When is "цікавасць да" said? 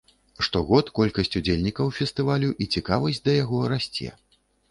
2.77-3.37